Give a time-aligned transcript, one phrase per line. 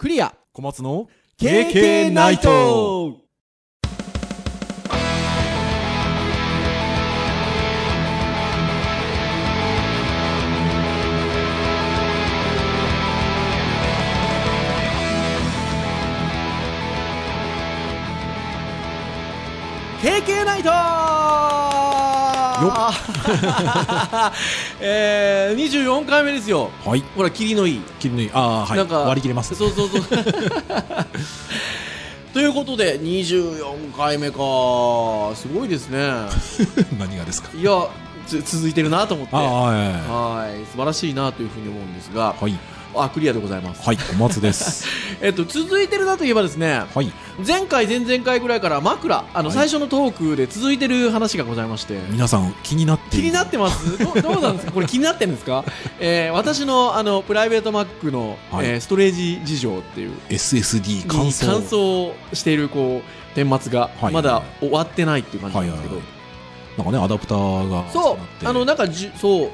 [0.00, 0.34] クリア。
[0.54, 3.18] 小松の KK ナイト。
[20.00, 20.99] KK ナイト
[24.80, 26.70] えー、24回目ですよ。
[26.84, 27.02] はい。
[27.16, 27.80] ほら霧のいい。
[27.98, 28.30] 切りのいい。
[28.32, 28.78] ああはい。
[28.78, 29.54] なんか割り切れます。
[29.54, 30.02] そうそうそう。
[32.32, 34.36] ということで24回目か。
[35.34, 35.98] すごいですね。
[36.98, 37.48] 何がですか？
[37.56, 37.86] いや
[38.26, 39.34] つ続いてるなと思って。
[39.34, 39.44] はい。
[39.44, 40.52] はい。
[40.70, 42.34] 素晴らしいなというふうに思うんですが。
[42.40, 42.56] はい
[42.94, 44.86] あクリアでございます、はい小松です。
[45.22, 47.12] えっと続いてるなといえばですねはい。
[47.46, 49.56] 前回前々回ぐらいから枕あのはい。
[49.56, 53.98] 最初のトークで続いてる話がございまして、皆さん気になって気になってます？
[53.98, 54.72] どどうなんですか？
[54.72, 55.64] これ気になってるんですか、
[55.98, 58.66] えー私のあのプライベート Mac の、はい。
[58.66, 64.12] えーストレージ事情っていう SSD 乾燥乾燥しているこう顛末がはい。
[64.12, 66.04] まだ終わってないっていう感じなんですけど、はい
[66.78, 69.50] なんかねアダプターがそうあのなんかじゅそう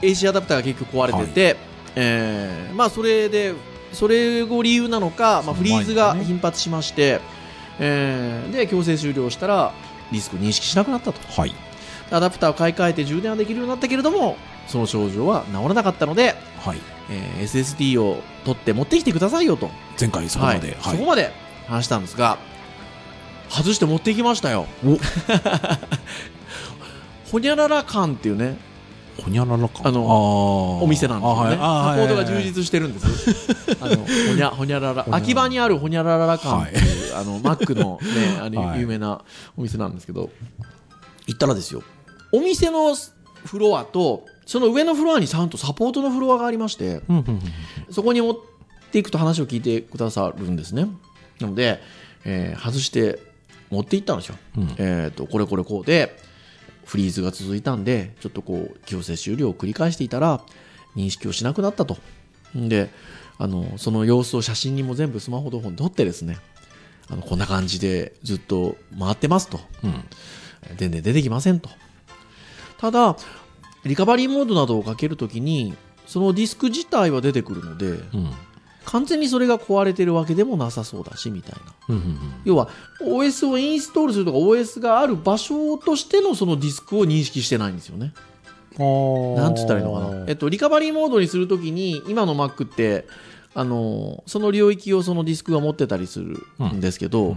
[0.00, 1.56] AC アダプターが結局壊れてて、
[1.96, 3.54] えーまあそれで
[3.92, 7.20] それを理由なのか、まあ、フリーズが頻発しまして、
[7.78, 9.72] えーで強制終了したら
[10.10, 11.20] リスク認識しなくなったと。
[11.40, 11.54] はい。
[12.10, 16.78] アダプターを買い替えて充電はできるようになったけれどもその症状は治らなかったので、はい。
[17.10, 19.70] えー SSD を取って持ってきてくださいよと。
[20.00, 20.68] 前回そこまで。
[20.68, 20.76] はい。
[20.76, 20.96] はい。
[20.96, 21.32] そこまで
[21.66, 22.38] 話したんですが
[23.48, 24.66] 外して持ってきましたよ。
[24.84, 24.98] お。
[27.30, 28.56] ほにゃらら感っていうね
[29.20, 29.82] ほにゃららか。
[29.84, 31.98] あのお店なんですよね、あはい。
[31.98, 39.22] サポートが充実してるんですあのほにゃほにゃらら秋葉にあるほにゃららら館っていう、あのマックの,、ね、あのはい有名な
[39.56, 40.30] お店なんですけど
[41.26, 41.82] 行ったらですよ
[42.32, 42.94] お店の
[43.44, 47.02] フロアとその上のフロアにちゃんとサポートのフロアがありまして
[47.90, 48.36] そこに持っ
[48.90, 50.86] ていくと話を聞いてくださるんですね
[51.40, 51.80] なので、
[52.24, 53.18] えー外して
[53.70, 56.16] 持って行ったんですよ、うんえっ、とこれこれこうで
[56.84, 60.42] フリーズが続いたんでちょっとこう強制終了を繰り返していたら
[60.96, 61.96] 認識をしなくなったと。
[62.56, 62.90] んで
[63.38, 66.38] あのその様子を写真にも全部スマホの方に撮ってですね
[67.08, 69.60] あのこんな感じでずっと回ってますと。
[69.82, 70.04] うん。
[70.76, 71.70] 全然出てきませんと。
[72.78, 73.16] ただ
[73.84, 75.74] リカバリーモードなどをかけるときに
[76.06, 78.30] そのディスク自体は出てくるのでうん。
[78.84, 81.72] 完全にそれが壊れてるわけでもなさそうだしみたいな。
[81.88, 82.68] うんうん要は
[83.00, 88.12] OS をインストールするとか OS がある場所としてのそのディスクを認識してないんですよね。
[88.78, 93.06] うんなんつったらいいのかな、えっと、リカバリーモードにするときに今の Mac って
[93.54, 96.38] あのその領域をそのディスクが持ってたりする
[96.72, 97.36] んですけど、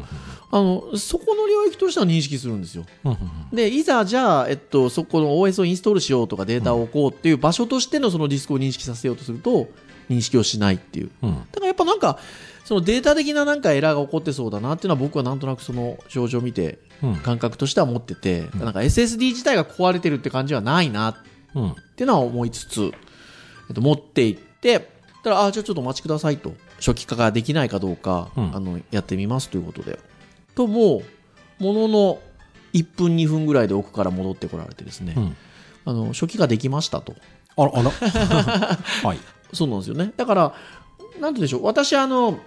[0.49, 2.85] あのそこの領域としては認識するんですよ。
[3.03, 3.17] うんうん
[3.55, 9.67] でいざじゃあ、えっと、そこの OS をインストールしようとかデータを置こうっていう場所としてのそのディスクを認識させようとすると
[10.09, 11.11] 認識をしないっていう。
[11.21, 11.35] うん。
[11.35, 12.19] だからやっぱなんか
[12.63, 17.15] そのデータ的ななんかエラーが起こってそうだなっていうのは僕はなんとなくその症状を見てうん。
[17.17, 21.15] 感覚としては持ってて、なんか SSD 自体が壊れてるって感じはないなっ
[21.55, 22.91] うんていうのは思いつつ、
[23.69, 24.89] えっと、持って行って
[25.23, 28.55] たらあじゃあちょっとお待ちくださいと初期化ができないかどうか、うん。
[28.55, 29.99] あのやってみますということで。
[30.55, 31.03] とも
[31.59, 32.19] うものの
[32.73, 35.37] 1分2分ぐらいで奥から戻ってこられてですね、うん。
[35.85, 37.15] あの初期化できましたと。
[37.57, 37.89] あらあら。
[39.03, 39.19] はい
[39.53, 40.13] そうなんですよね。
[40.17, 40.53] だから、
[41.19, 41.65] なんてでしょう。
[41.65, 42.39] 私、あの、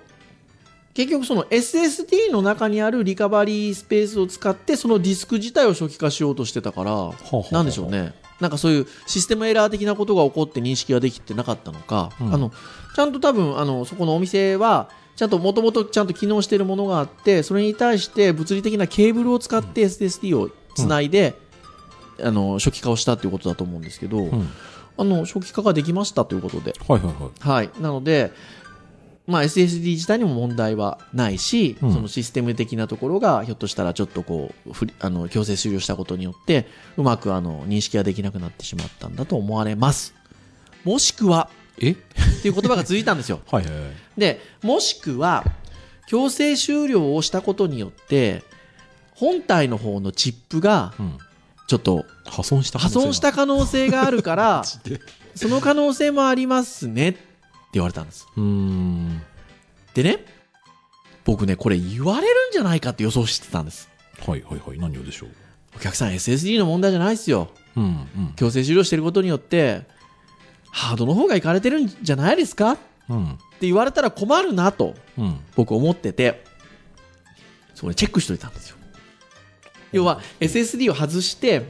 [0.95, 7.13] 結局その SSD の中にあるリカバリースペースを使って、そのディスク自体を初期化しようとしてたから、
[7.53, 8.15] なんでしょうね。
[8.41, 12.53] なんかそういうシステムエラー的なことが起こって認識ができてなかったのか、うんあの、
[12.95, 21.35] ちゃんと多分、あの、そこのお店は、ちゃんともともとちゃんと機能しているものがあって、それに対して物理的なケーブルを使って SSD をつないで、
[22.23, 24.49] あの、初期化をしたということだと思うんですけど、うん
[24.99, 27.71] あの、初期化ができましたということで、はいはいはいはい。
[27.81, 28.33] なので、
[29.29, 36.67] まあ、SSD 自体にも問題はないし、うんそのシステム的なところがひょっとしたらちょっとこう、ふりあの強制終了したことによって、
[36.97, 40.15] うまくあの認識ができなくなってしまったんだと思われます。
[40.83, 41.93] もしくは、え？
[41.93, 41.95] っ
[42.43, 43.41] ていう言葉が続いたんですよ。
[43.53, 45.45] はいはいはいで、もしくは、
[46.09, 48.43] 強制終了をしたことによって、
[49.15, 51.19] 本体の方のチップが、うん
[51.69, 55.01] ちょっと破損した破損した可能性があるから、 で。
[55.37, 57.21] その可能性もありますねって
[57.75, 58.27] 言われたんです。
[58.37, 59.23] うーん。
[59.95, 60.25] でね、
[61.25, 63.89] 僕ね、これ言われるんじゃないかって予想してたんです。
[64.27, 64.79] はいはいはい。
[64.81, 65.29] 何をでしょう。
[65.77, 67.51] お客さん SSD の問題じゃないですよ。
[67.77, 68.33] うんうん。
[68.35, 69.83] 強制終了してることによって、
[70.73, 72.73] ハードの方がいかれてるんじゃないですか？
[72.73, 72.81] って
[73.11, 75.41] うん言われたら困るなとうん。
[75.55, 76.43] 僕思ってて、
[77.75, 78.77] そこでチェックしといたんですよ。
[79.93, 81.69] 要は SSD を外して、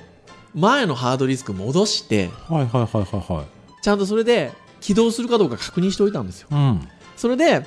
[0.55, 3.47] 前のハードディスク戻して、はいはいはいはいはい
[3.83, 6.49] ちゃんとそれで起動するかどうか確認しておいたんですよ。
[6.51, 7.65] うんそれで、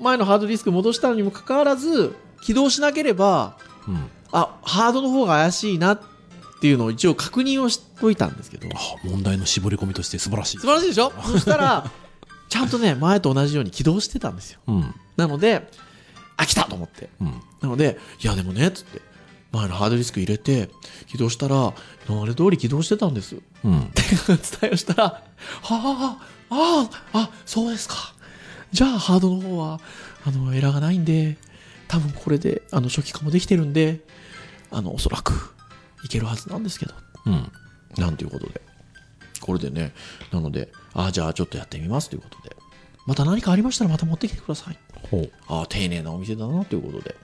[0.00, 3.56] 前のハードディスク戻したのにもかかわらず起動しなければ
[3.86, 4.10] うん。
[4.32, 6.00] あハードの方が怪しいなっ
[6.60, 10.66] ていうのを一応確認をしといたんですけどあ、問題の絞り込みとして素晴らしい素。
[10.66, 11.12] 晴らしいでしょ？
[11.24, 11.90] そしたら
[12.48, 14.94] ちゃんとね前と同じように起動してたんですようん。
[15.16, 15.68] なので
[16.36, 17.26] あ来たと思ってうん。
[17.60, 19.00] なのでいやでもねっつって
[19.52, 20.68] 前のハードディスク入れて
[21.08, 21.74] 起動したら
[22.08, 23.90] 今まで通り起動してたんですうん。
[23.92, 25.22] 伝えをしたら、は
[25.62, 26.16] あ、
[26.50, 27.94] ああ、あ、そうですか。
[28.72, 29.80] じゃあ、ハードの方は、
[30.24, 31.36] あの、エラーがないんで、
[31.88, 34.00] 多分これで、あの、初期化もできてるんで、
[34.70, 35.54] あの、おそらく、
[36.04, 36.94] いけるはずなんですけど、
[37.26, 37.52] うん。
[37.98, 38.60] なんていうことで。
[39.40, 39.92] これでね、
[40.30, 42.56] なので、ああ、じゃあちょっとやってみますということで。
[43.06, 44.78] また何かありましたらまた持ってきてください。
[45.10, 45.32] ほう。
[45.48, 47.16] ああ、丁寧なお店だなということで。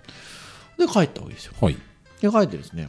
[0.79, 1.53] で、帰ったわけですよ。
[1.61, 1.77] はい。
[2.21, 2.89] で、帰ってですね、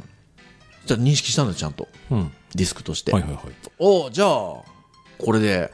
[0.85, 1.87] じゃあ認識したんです、ちゃんと。
[2.11, 2.31] うん。
[2.55, 3.11] ディスクとして。
[3.11, 3.43] はいはいはい。
[3.79, 4.63] おうじゃあこ
[5.31, 5.71] れで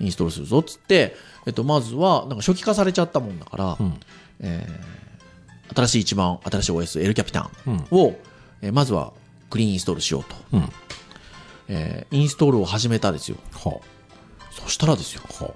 [0.00, 1.16] インストールするぞっつって、
[1.46, 4.00] えっと、まずはなんか初期化されちゃったもんだから、うん。
[4.40, 5.04] えー
[5.74, 7.86] 新しい一番新しい OS L キャピタンうん。
[7.90, 8.14] を、
[8.60, 9.12] えーまずは
[9.48, 10.68] クリーンインストールしようと、うん。
[11.68, 13.80] えーインストールを始めたですよは
[14.50, 15.44] そしたらですよあ。
[15.44, 15.54] は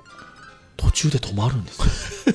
[0.79, 2.35] 途中で止まるんですよ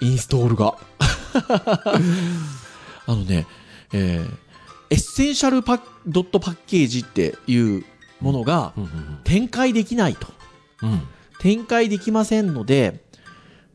[0.00, 0.76] インストールが
[3.08, 3.46] あのね、
[3.92, 4.48] えー
[4.90, 7.84] エッセンシャルパッドットパッケージっていう
[8.22, 8.72] ものが
[9.22, 10.28] 展開できないと
[10.80, 10.92] うん。
[10.92, 11.02] うん。
[11.40, 13.04] 展開できませんので、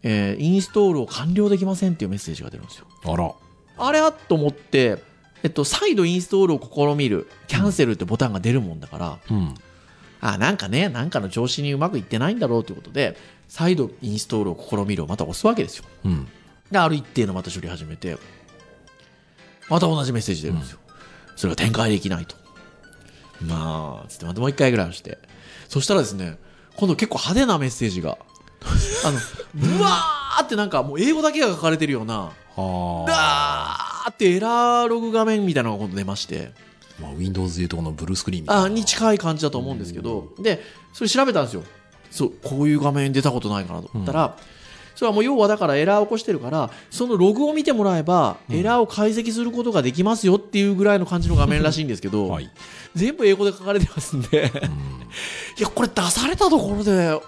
[0.01, 2.87] えーインストールを完了できませんっていうメッセージが出るんですよ。
[3.03, 3.31] あら。
[3.77, 5.03] あれあと思って、
[5.43, 9.53] えっと、再度インストールを試みる、キャンセルってボタンが出るもんだから、うん。
[10.19, 13.17] あ、なんかね、なんかの調子にうまくいってないんだろうということで、
[13.49, 15.85] 再度インストールを試みるをまた押すわけですよ。
[16.05, 16.27] うん。
[16.71, 18.17] で、ある一定のまた処理始めて、
[19.69, 20.79] また同じメッセージ出るんですよ。
[21.35, 22.35] それが展開できないと。
[23.41, 25.17] まあ、つってまたもう一回ぐらい押して。
[25.67, 26.37] そしたらですね、
[26.75, 28.17] 今度結構派手なメッセージが、
[29.05, 29.19] あの、
[29.53, 34.05] ブワーってなんかもう英語だけが書かれてるような、はあ。
[34.05, 36.51] ダーってエラーログ画面みたいなのが今度出まして、
[36.99, 38.63] まあ、Windows でいうとこのブルースクリーンみたいな。
[38.65, 40.63] あに近い感じだと思うんですけど、で、
[40.93, 41.63] それ調べたんですよ。
[42.11, 44.37] そう、こういう画面出たことないかなと思ったら、
[45.03, 52.49] それはもう要はだからエラーを起こしてるから、そのログを見てもらえば、エラーを解析することができますよっていうぐらいの感じの画面らしいんですけど、はい。
[52.95, 54.69] 全部英語で書かれてますんで、うん。
[54.69, 57.19] いや、これ出されたところで、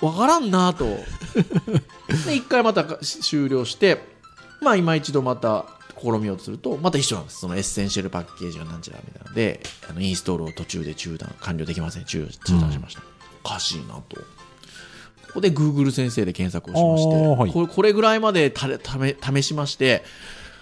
[0.00, 0.86] わからんなと。
[2.26, 4.02] で、一回また終了して、
[4.62, 5.66] まあ今一度また
[6.00, 7.40] 試みようとすると、また一緒なんです。
[7.40, 9.60] そのエッセンシャルパッケージがなんちゃらみたいなので、
[9.90, 12.06] あのインストールを途中で中断、完了できません。
[12.06, 13.02] 中中断しました。
[13.44, 14.16] おかしいなと。
[15.32, 20.02] ここで Google 先生で検索をしまして、はいこれこれぐらいまでたれため試しまして、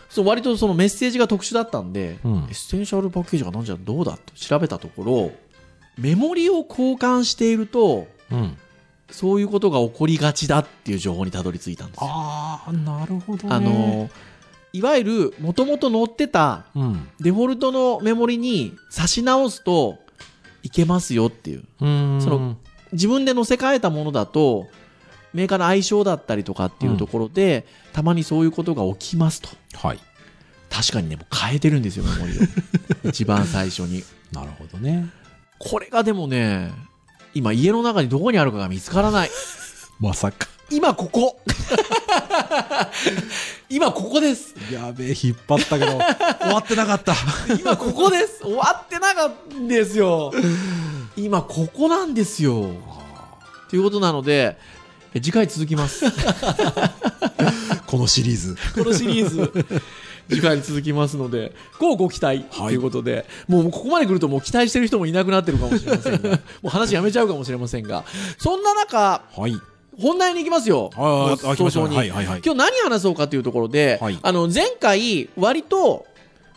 [0.08, 5.32] そう割とそのメッセージが特殊だったんで、うんエッセンシャルパッケージがなんじゃどうだと調べたところ、
[5.98, 8.56] メモリを交換していると、うん。
[9.10, 12.06] そういうことが起こりがちだっていう情報にたどり着いたんですよ。
[12.08, 13.54] ああ、なるほど、ね。
[13.54, 14.08] あの、
[14.72, 17.08] いわゆる、もともと載ってたうん。
[17.18, 19.98] デフォルトのメモリに差し直すと
[20.62, 21.64] いけますよっていう。
[21.80, 22.20] うん。
[22.22, 22.56] その
[22.92, 24.68] 自分で載せ替えたものだと、
[25.32, 29.48] メーカーの相性だったりとかっていうところで、たまにそういうことが起きますと。
[29.74, 30.00] はい。
[30.68, 32.42] 確かにね、もう変えてるんですよ、メモリを。
[33.08, 34.04] 一番最初に。
[34.32, 35.08] なるほどね。
[35.58, 36.72] これがでもね、
[37.34, 39.30] 今家の中にどこにあるかが見つからない。
[40.00, 40.48] まさか。
[40.70, 41.40] 今ここ
[43.68, 45.98] 今ここですやべえ、引っ張ったけど、
[46.40, 47.14] 終わってなかった。
[47.58, 50.32] 今ここです終わってなかったんですよ
[51.16, 52.70] 今ここなんですよ。
[53.68, 54.58] ということなので
[55.14, 56.04] え次回続きます。
[57.86, 58.56] このシリーズ。
[58.74, 59.52] このシリーズ。
[60.28, 68.04] 次回に続きますのでごご期待ということで、もうここまで来るともう期待してる人もいなくなってるかもしれませんが もう話やめちゃうかもしれませんが
[68.38, 69.54] そんな中はい。
[70.00, 70.90] 本題に行きますよ。
[70.94, 71.96] 早々に。
[71.96, 72.40] はいはいはい。
[72.44, 74.18] 今日何話そうかというところで、はい。
[74.22, 76.06] あの前回割と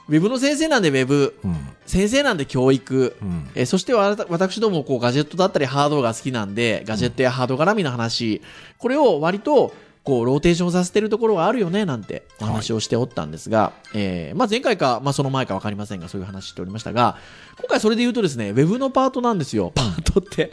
[0.07, 1.35] ウェブの先生なんでウェブ。
[1.43, 1.67] うん。
[1.85, 3.49] 先生なんで教育、うん。
[3.55, 8.41] えーそしてわた私どもこうガジェットだったりハードが好きなんでガジェットやハード絡みの話、
[8.77, 9.73] これを割と
[10.03, 17.17] こうローテーションさせてるところがあるよねなんてお話をしておったんですが、えーまあ、前回か、まあ、その前か分かりませんがそういう話しておりましたが
[17.57, 19.71] 今回それで言うとですねウェブのパートなんですよ。
[19.73, 20.51] パートって。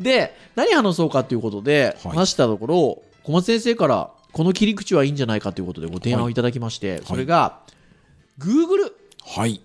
[0.00, 2.16] で何話そうかということではい。
[2.16, 6.34] 話したところ、小松先生からこの切り口はいいんじゃないかということでご提案をい。
[6.34, 7.60] ただきまして、それが
[8.38, 8.92] Google
[9.24, 9.60] はい。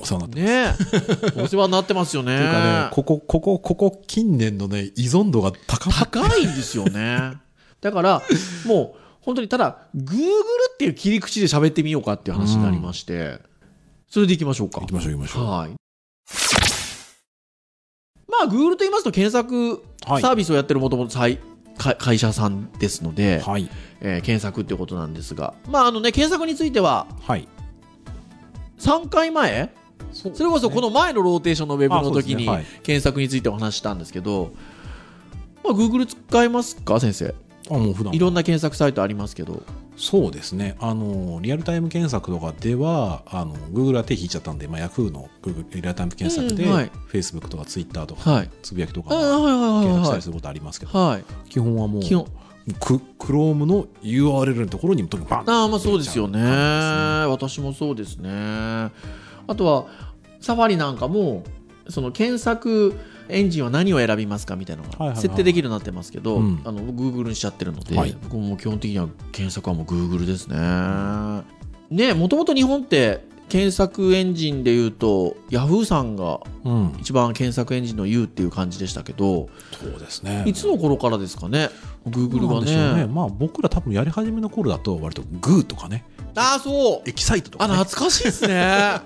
[0.00, 0.92] お世話になってます。
[0.92, 2.36] ねえお世話になってますよね。
[2.38, 7.34] というかね、ここ、ここ、ここ近年のね、依存度が高まっ高いんですよね。
[7.80, 8.22] だから、
[8.66, 10.30] もう、本当にただ、Google
[10.74, 13.40] っていう切り口で喋ってみようかっていう話になりまして、
[14.08, 14.80] それでいきましょうか。
[14.80, 15.44] 行きましょう行きましょう。
[15.46, 15.70] はい。
[18.28, 23.70] まあ、Google と言いますと検索はいサービスをやってるもともと会社さんですので、はい。
[24.00, 27.46] えー検索ってことなんですが、まああのね、検索についてははい。
[28.78, 29.72] 3回前
[30.12, 32.46] そそれこそこの前のローテーションのウェブの時に
[32.82, 34.52] 検索についてお話ししたんですけど、
[35.64, 37.34] まあ、Google 使いますか先生？
[37.70, 38.14] あ、もう普段。
[38.14, 39.62] いろんな検索サイトありますけど。
[39.96, 40.76] そうですね。
[40.80, 46.90] あの、リアルタイム検索とかでは、あの、Google は手引いちゃったんで、まあ、Yahoo の Google リアルタイム検索で、うんはい。
[47.12, 48.50] Facebook とか Twitter とか、はい。
[48.62, 51.24] つぶやきとか検索したりすることありますけど、はい。
[51.48, 52.26] 基本はもう、基本。
[52.78, 56.30] ク Chrome の URL のところにとにバンああまあそうですよね。
[56.30, 58.90] っていっちゃう感私もそうですね
[59.46, 59.86] あとは
[60.40, 61.44] サファリなんかも
[61.88, 65.22] その検索エンジンは何を選びますかみたいなのがはいはいはい。
[65.22, 66.60] 設定できるようになってますけど、うん。
[66.64, 68.16] あの Google にしちゃってるので、はい。
[68.22, 70.56] 僕も基本的には検索はもう Google ですね。
[71.90, 80.44] ねもともと日本って検索エンジンでいうと Yahoo さんがうん、一番検索エンジンの U っていう感じでしたけど、そうですね。
[80.46, 81.70] いつの頃からですかね？
[82.10, 82.94] がでしょうね。
[83.02, 83.06] ね。
[83.06, 86.04] まあ僕ら多分やり始めの頃だと割と gooとかね、
[86.34, 88.56] ああそうエキサイトとあか、ね、懐かしいですね。
[88.64, 89.02] あ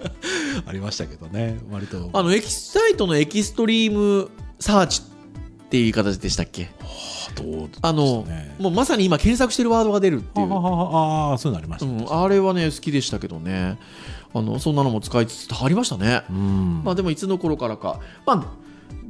[0.72, 2.10] りましたけどね、割と。
[2.12, 6.62] あのエキサイトのエキストリームサーチっていう形でしたっけ？
[6.62, 8.24] ねあの、
[8.58, 10.52] もうまさに今検索してるワードが出るっていう。
[10.52, 12.06] ああああそういうのありましたね。
[12.08, 13.78] うん、あれはね好きでしたけどね
[14.32, 18.65] あのそんなのも使いつつありましたね、うんまあでもいつの頃からかまあ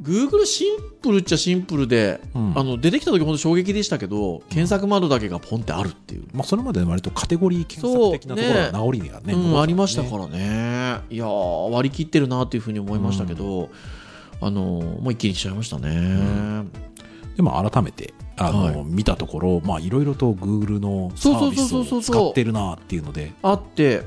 [0.07, 2.53] Google シンプルっちゃシンプルで、うん。
[2.57, 11.01] あの出てきた時本当衝撃でしたけど検索窓だけがポンってあるっていう、まあ、それまで割とカテゴリー検索的なところが名残がねうん、ありましたねからね。
[11.09, 13.69] いやー割り切ってるなっていうふうに思いましたけど、
[14.39, 16.63] あのもう一気にしちゃいましたね、
[17.35, 18.83] でも改めてあの、はい。
[18.85, 23.33] 見たところ、まあ、いろいろと Google のサそうそうービスを使ってるなっていうので。
[23.41, 24.03] あって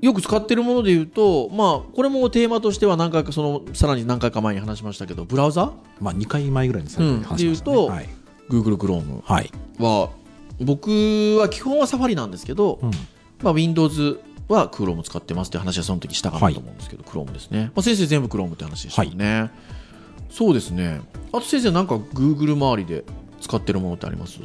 [0.00, 5.72] よく使ってるもので言うと、まあ、これもテーマとしては何回かそのさらに何回か前に話しましたけどブラウザ？
[6.00, 7.76] まあ、2回前ぐらいに最後に話しました、ね。
[7.76, 8.08] うんではい。
[8.48, 9.50] Google Chrome はい。
[9.78, 10.10] は
[10.60, 12.90] 僕は基本はサファリなんですけど、うん。
[13.42, 19.50] まあ、Windows は Chrome 使ってますって話はその時したかなと思うんですけど、Chrome ですね、まあ、先生全部 Chrome って話でしたよね、
[20.30, 21.00] そうですね。
[21.32, 23.04] あと先生なんか Google 周りで
[23.40, 24.40] 使ってるものってあります？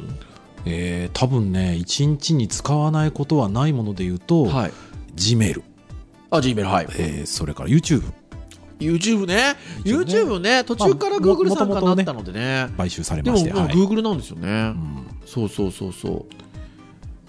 [0.66, 4.72] えー多分ね1日に使わないことはないもので言うと、はい
[5.14, 5.62] Gmail、
[6.30, 6.86] あ Gmail はい。
[6.98, 8.02] えーそれから YouTube
[8.78, 9.56] YouTube ね。
[9.84, 12.68] YouTube ね途中からまあ Google もさんがなったのでね。
[12.76, 13.74] 買収されましてはい。
[13.74, 15.06] Google なんですよね、うん。
[15.26, 16.12] そうそうそうそう。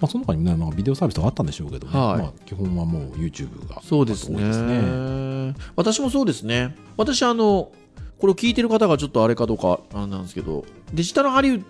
[0.00, 2.18] まあ、その他にね、まあ、ビデオサービスとかあったんでしょうけどね、はい。
[2.18, 4.36] まあ、基本はもう YouTube がそうですね。
[4.36, 5.54] 多いですね。
[5.76, 6.74] 私もそうですね。
[6.96, 7.72] 私あの
[8.18, 11.64] これを聞いてる方がちょっとあれかどうかあれなんですけどデジタルハリウッ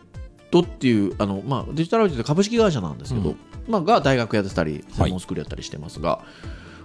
[0.51, 3.37] ドっていうあの、まあ、デジタルハリウッドって株式会社なんですけど、うん
[3.69, 6.25] まあ、が大学やってたり専門スクールやったりしてますが、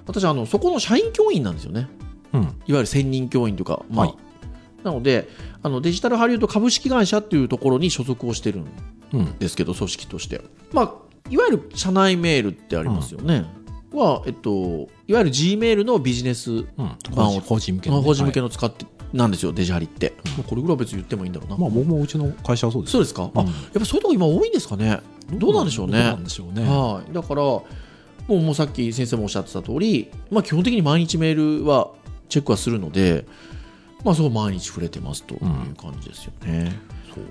[0.06, 1.88] 私あのそこの社員教員なんですよね。
[2.34, 2.42] うん。
[2.42, 4.18] いわゆる専任教員というか、まあはい。
[4.84, 5.30] なので
[5.62, 8.68] あのデジタルハリウッド株式会社っていうところに所属をしてるん
[9.14, 9.38] うん。
[9.38, 10.94] ですけど組織として、まあ、
[11.30, 13.46] いわゆる社内メールってありますよね、
[13.94, 22.92] は、えっと、いわゆる G メールのビジネスうん、まあ法人法人向けのね、法人向けはいの使って、なんですよデジハリって、もうこれぐらいは別に言ってもいいんだろうな、まあ、僕もうちの会社はそうです。
[22.92, 23.48] そうですか、あうん。
[23.48, 25.02] やっぱそういうとこ今多いんですかね。
[25.34, 25.94] どうなんでしょうね。
[25.94, 26.64] どうなんでしょうね。
[26.64, 27.64] はい、だからも
[28.30, 31.92] うもうさっき先生もおっしゃってた通り、まあ、基本的に毎日メールは
[32.30, 33.26] チェックはするので、
[34.04, 35.40] まあ、そう毎日触れてますという
[35.76, 36.74] 感じですよね。
[37.14, 37.24] そう。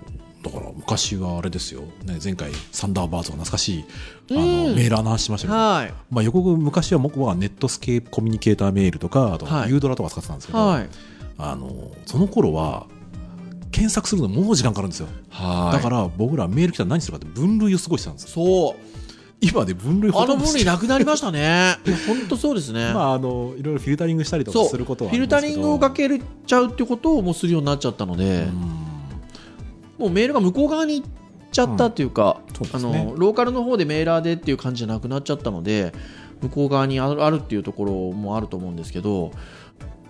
[0.42, 3.84] だから昔はあれですよ、ね、前回サンダーバーズが懐かしい
[4.30, 4.74] あの、うん。
[4.74, 5.94] メーラーの話しましたけど、はい。
[6.10, 9.70] まあ、予告昔は僕はネットスケープコミュニケーターメールとかあとはい。
[9.70, 10.88] ユードラとか使ってたんですけど、はい
[11.42, 12.86] あのその頃は
[13.70, 15.76] 検索するのもう時間かかるんですよ、はい。
[15.76, 18.30] だから僕らメール来たら何するかって分類をすごいしてたんですよ。
[18.30, 18.90] そう。
[19.42, 21.78] 今で分類ほあの分類なくなりましたね。
[21.86, 26.08] いや本当そうですね、まああのいろいろフィルタリングしたりとかすることはあフィルタリングをかけ
[26.46, 28.48] ちゃうってことをもうするようになっちゃったので、
[29.98, 30.04] うん。
[30.04, 31.08] もうメールが向こう側に行っ
[31.52, 33.04] ちゃったっていうか、うですね。
[33.04, 35.92] のローカルの方でメーラーでっていう感じじゃなくなっちゃったので
[36.42, 39.32] 向こう側にあるっていうところもあると思うんですけど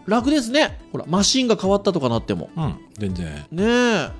[0.06, 0.80] 楽ですね。
[0.92, 2.50] ほらマシンが変わったとかなっても。
[2.56, 3.26] うん全然。
[3.50, 4.10] ねえ。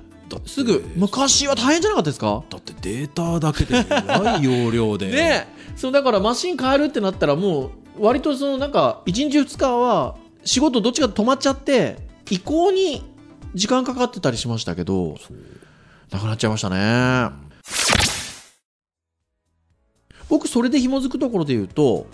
[0.45, 2.43] すぐ昔は大変じゃなかったですか？
[2.49, 5.07] だってデータだけでえらい容量で。
[5.11, 5.61] ねえ。
[5.75, 11.97] そうだからマシン変えるってなったらもう割とそのなんか1日2日は仕事どっちか止まっちゃって
[12.29, 13.03] 移行に
[13.53, 15.17] 時間かかってたりしましたけど
[16.11, 17.29] なくなっちゃいましたね。
[20.29, 22.07] 僕それで紐づくところで言うと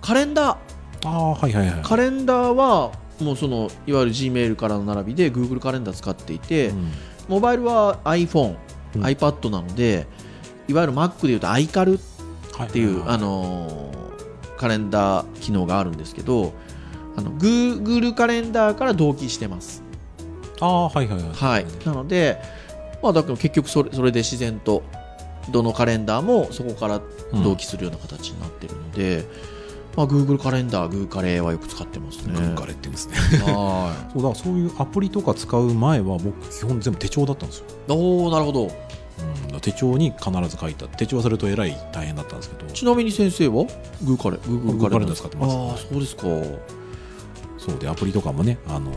[0.00, 0.56] カレンダー
[1.04, 1.82] ああはいはいはい。
[1.82, 6.92] カレンダーはもうそのいわゆる G メールからの並びで Google カレンダー使っていて、うん。
[7.28, 8.56] モバイルは iPhone、
[8.96, 9.02] うん。
[9.04, 10.06] iPad なので
[10.68, 12.00] いわゆる Mac でいうと iCal
[12.56, 12.68] はい。
[12.68, 13.94] っていう、はいはいあのー
[14.56, 16.54] カレンダー機能があるんですけど
[17.16, 19.82] あの Google カレンダーから同期してます、
[20.60, 21.32] ああはいはいはい。
[21.32, 22.40] はい、なので
[23.02, 24.82] まあ、だから結局それそれで自然と
[25.50, 29.26] どのカレンダーもそこから同期するような形になってるので、
[29.96, 32.34] まあ、Google カレンダー、Google カレーはよく使ってますね。
[32.34, 33.16] グーカレって言うんですね。
[33.52, 37.92] は そうだそういうアプリとか使う前は僕基本全部手帳だったんですよ、い。
[37.92, 38.70] おおなるほど。
[39.52, 40.86] うん、手帳に必ず書いた。
[40.88, 42.70] 手帳忘れるとえらい大変だったんですけど。
[42.72, 43.66] ちなみに先生は
[44.04, 45.56] ？Google カレー、Google カレ Google カレンダー使ってます。
[45.56, 46.22] ああ、そうですか。
[47.58, 47.78] そう。
[47.78, 48.94] でアプリとかもね、あのー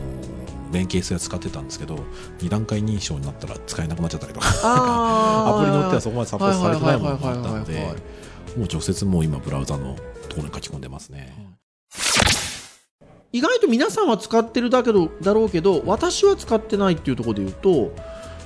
[0.72, 1.96] 連携するやつ使ってたんですけど
[2.40, 4.46] 2段階認証になったら使えなくなっちゃったりとか。
[4.64, 8.58] あ アプリによってはそこまでサポートされてないものもあったのではいはいはいはいはい。
[8.58, 9.96] もう直接もう今ブラウザの
[10.28, 11.34] ところに書き込んでますね。
[13.32, 17.92] 意外と皆さんは使ってるだけどだろうけど私は使ってないっていうところで言うと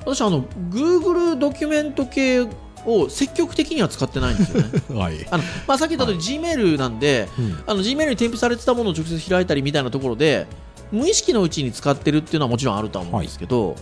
[0.05, 2.49] 私あの Google ドキュメント系
[2.85, 4.83] を積極的には使ってないんですよね。
[4.99, 7.63] はい、あの、まあ、さっき言った通り Gmail なんで、うん。
[7.65, 10.49] あの Gmail に添付されてたものを直接開いたりみたいなところで
[10.91, 13.77] 無意識のうちに使ってるっていうのはもちろんあるとは思うんですけど、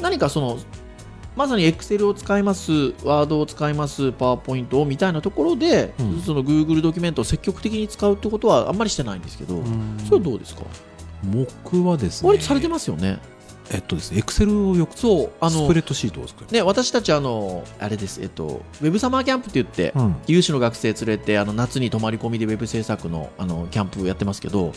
[0.00, 0.58] 何かその
[1.36, 6.20] まさに Excel を使います、Word を使います、PowerPoint をみたいなところで、うん。
[6.20, 9.62] その Google ドキュメントを積極的に使うってことはあんまりしてないんですけど、
[10.04, 10.62] それはどうですか、
[11.24, 13.18] 僕はですね割とされてますよね。
[13.70, 14.12] えっとです。
[14.12, 20.16] ねエクセルをよくそう、あのスプ、レッドシートを作る、ね、私たちあの、あれです、えっと、ウェブサマーキャンプって言って、うん。
[20.26, 24.72] 有志の学生連れてあの夏に泊まり込みでウェブ制作のあのキャンプやってますけど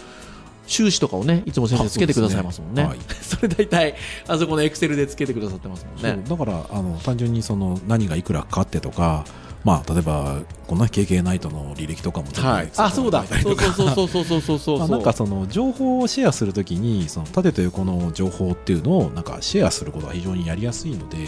[0.68, 2.84] 収支とかをねいつも先生つけてくださいますもんね。
[2.84, 3.96] そ、ね,はい、 それ大体
[4.28, 6.24] あそこのエクセルでつけてくださってますもんね。
[6.28, 9.26] だからあの単純にその何がいくらかかってとか。
[9.64, 21.24] まあ、例えばこんな経験ないとの履歴とかも、はい、あそうだそうそうそうそうそうそうそう、 なんかその情報をシェアするときにその縦と横の情報っていうのをなんかシェアすることは非常にやりやすいので、ま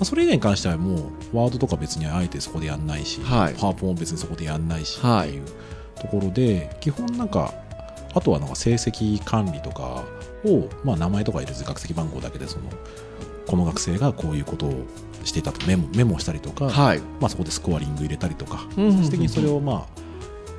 [0.00, 0.96] あ、それ以外に関してはも
[1.32, 5.44] うワードとか別にあえてそこでやんないし、はい、パワーポンも別にそこでやんないしっていう
[5.98, 7.54] ところで、基本なんか
[8.18, 10.04] あとはなんか成績管理とか
[10.44, 12.64] を、まあ、名前とか入れず学籍番号だけでその
[13.46, 14.72] この学生がこういうことを
[15.24, 16.98] していたとメモメモしたりとか、はい。
[17.20, 19.86] まあ、そこでスコアリング入れたりとか、最終的にそれを、ま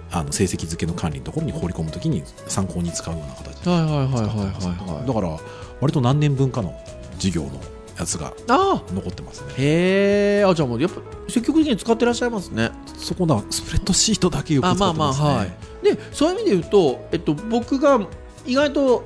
[0.10, 5.08] あ、あの成績付けの管理のところに放り込むときに参考に使うような形ではいはいはいはい使ってますはいはい。
[5.08, 5.40] だから
[5.82, 6.74] 割と何年分かの
[7.18, 7.60] 授業の
[8.00, 8.94] やつがああ。
[8.94, 9.54] 残ってますね。
[9.58, 10.46] へえ。
[10.46, 12.72] あじゃあもうやっぱ積極的に使ってらっしゃいますね。
[12.98, 15.54] そこだスプレッドシートだけよく使ってあまあまあますねはい。
[15.84, 18.00] でそういう意味で言うと、えっと、僕が
[18.46, 19.04] 意外と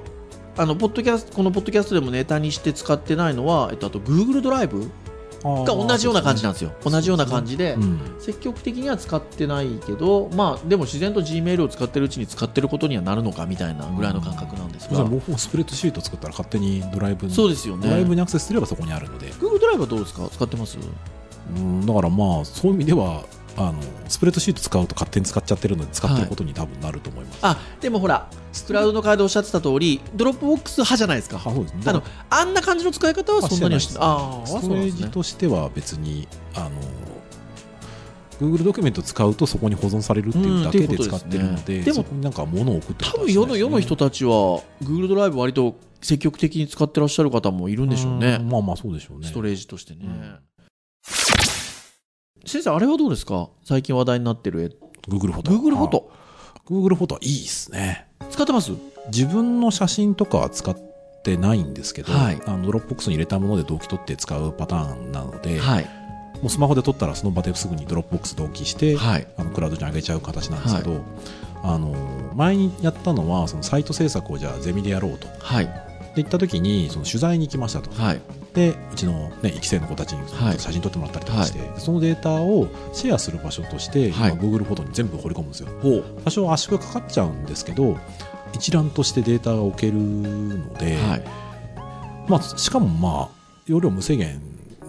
[0.56, 4.90] あのポッドキャストこのポッドキャストでもネタにして使ってないのは、えっと、あと Google ドライブ
[5.44, 6.72] が同じような感じなんですよ。
[6.84, 8.00] 同じような感じで、うん。
[8.20, 17.88] 積極的には使ってないけど、まあ、でも自然と Gmail を使ってるうちに使ってることにはなるのかみたいなぐらいの感覚なんですが、じゃあもうスプレッドシート作ったら勝手にドライブにそうですよね。
[17.88, 20.28] ドライブにアクセスすればそこにあるので、Google ドライブはどうですか？
[20.32, 20.78] 使ってます？
[21.56, 23.24] うん、だからまあそういう意味では
[23.56, 23.76] あの
[24.08, 28.28] スプレッドシート使うと勝手に使っちゃってるので使ってることに多分なると思います、あでもほら
[28.66, 31.38] クラウドの回でおっしゃってた通りドロップボックス派じゃないですか。
[31.38, 31.82] あそうですね。
[31.86, 34.04] あのあんな感じの使い方はそんなにはしてない。
[34.04, 36.72] ああストレージとしては別にあの
[38.40, 42.04] Google ドキュメント使うとそこに保存されるっていうだけで使ってるので,、うんですね。
[42.04, 48.38] でもなんか物を送って多分世の世の人たちは Google ドライブ割と積極的に使ってらっしゃる方もいるんでしょうね。
[48.38, 49.28] んまあまあそうでしょうね。
[49.28, 50.40] ストレージとしてね、うん
[52.46, 53.50] 先生あれはどうですか？
[53.64, 54.66] 最近話題になってる絵。
[55.10, 56.12] Google フォト Google フォト
[56.56, 58.08] あ Google フォトはいいですね。
[58.30, 58.72] 使ってます？
[59.08, 60.76] 自分の写真とかは使っ
[61.24, 62.42] てないんですけど、はい。
[62.46, 65.86] あのドロップボックスに入れたもので同期取って使うパターンなので、はい。
[66.42, 69.28] もうスマホで撮ったらその場ですぐにドロップボックス同期して、はい。
[69.38, 71.02] あのクラウドに上げちゃう形なんですけど、
[71.64, 71.94] あの
[72.36, 75.70] 前にやったのはそのサイト制作をじゃあゼミでやろうとはい
[76.16, 77.92] で行った時にその取材に行きましたと。
[78.02, 78.22] はい。
[78.54, 80.28] でうちの、ね、1期生の子たちに
[80.60, 84.32] 写真撮ってもらったりとかして、そのデータをシェアする場所として、はい。
[84.32, 85.70] 今 Google フォトに全部掘り込むんですよ。
[86.24, 87.98] 多少圧縮かかっちゃうんですけど
[88.54, 91.24] 一覧としてデータが置けるので、はい。
[92.28, 93.30] まあ、しかもまあ
[93.66, 94.42] 容量無制限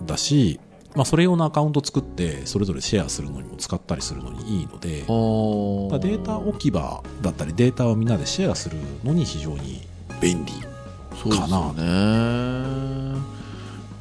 [0.06, 0.60] だし、
[0.94, 9.82] まあ、それ用のアカウント作ってそれぞれシェアするのにも使ったりするのにいいのでデータ置き場だったりデータをみんなでシェアするのに非常に
[10.20, 10.52] 便利
[11.30, 13.20] そうですよね。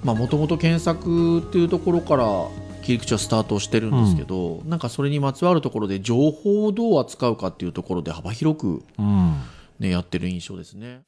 [0.04, 2.26] まあもともと検索っていうところから
[2.84, 9.42] 切り口はスタートしてるんですけど、なんかそれにまつわるところで情報をどう扱うかっていうところで幅広く、うん。
[9.80, 11.02] ね、やってる印象ですね。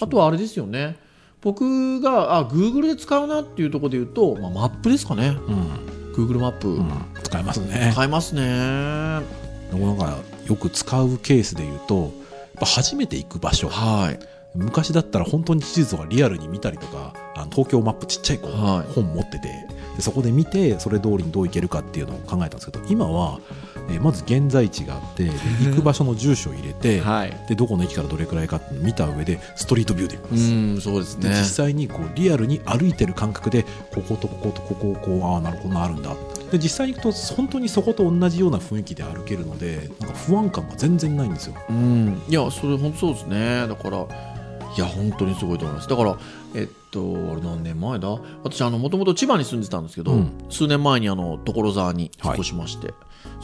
[0.00, 0.96] あとはあれですよね。
[1.40, 5.28] 僕があ Google で使うなっていうところで言うと、まあ、マップですかね。
[5.28, 6.14] うん。
[6.14, 6.90] Google マップ、うん。
[7.22, 7.90] 使えますね。
[7.92, 8.42] 使えますね。
[8.42, 12.12] なんかよく使うケースで言うと
[12.54, 13.68] ぱ初めて行く場所。
[13.68, 14.18] はい。
[14.54, 18.92] 昔だったら本当に地図とかリアルに見たりとかあの東京マップちっちゃい子、はい。
[18.92, 19.48] 本持ってて
[19.96, 23.40] でそこで見てそれ通りにどういけるかっていうのを考えたんですけど今は、
[23.88, 25.30] えーまず現在地があってで
[25.70, 27.36] 行く場所の住所を入れて、はい。
[27.48, 30.52] でどこの駅からどれくらいかって見た上でストリートビューで見ます。
[30.52, 31.28] うんそうですね。
[31.28, 36.14] で実際にこうリアルに歩いてる感覚でこことこことここをこうああなるほどなあるんだ。
[36.50, 41.54] で実際に行くと本当にそこと同じような雰囲気で歩けるのでなんか不安感が全然ないんですよ。
[41.68, 42.22] うん。
[42.28, 43.66] いやそれ本当そうですね。
[43.68, 45.88] だからいや本当にすごいと思います。
[45.88, 46.16] だから
[46.54, 48.08] えっとあれ何年前だ？
[48.42, 50.30] 私あのもともと千葉に住んでたんですけど、うん。
[50.48, 52.94] 数年前にあの所沢に引っ越しまして、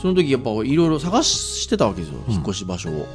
[0.01, 2.33] その時やっぱいろいろ探してたわけですよ、うん。
[2.33, 3.07] 引っ越し場所を。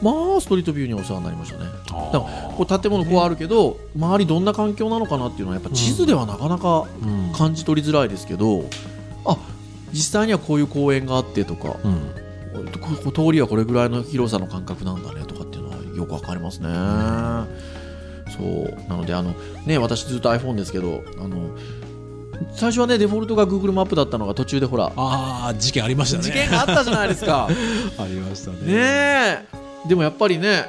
[0.00, 1.64] まあストリートビューにお世話になりましたね。
[1.90, 7.32] あだからこう建物こうあるけど周りどんな環境なのかなっていうのはやっぱ地図ではなかなかうん。
[7.32, 8.64] 感じ取りづらいですけど、
[9.26, 9.36] あ
[9.92, 11.76] 実際にはこういう公園があってとか、
[13.12, 16.68] 通りはこれぐらいの広さの感覚なんだねとかっていうのはよくわかりますね。
[18.38, 19.34] そうなのであの、
[19.66, 21.50] ね、私ずっと iPhone ですけどあの
[22.54, 26.22] 最初はねデフォルトが Google マップだったのが途中でほらああ事件ありましたね。
[26.22, 27.48] 事件があったじゃないですか。
[27.98, 28.56] ありましたね。
[28.58, 29.44] ねえ
[29.88, 30.64] でもやっぱりね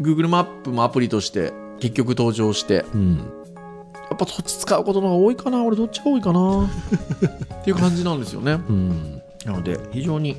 [0.00, 8.52] Google マップもアプリとして結局登場してうんやっぱ土地使うことの方が多いかな俺どっちが多いかなっていう感じなんですよね。
[8.52, 10.36] うんなので非常に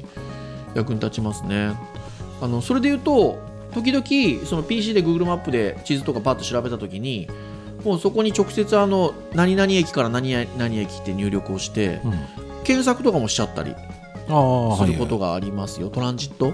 [0.76, 1.74] 役に立ちますね。
[2.42, 7.28] あのそれで言うと時々その PC で Google マップで地図とかパッと調べた時に
[7.84, 12.14] もうそこに直接あの何々駅から何々何駅って入力をしてうん。
[12.64, 13.74] 検索とかもしちゃったり
[14.30, 16.54] ああすることがありますよ、トランジット。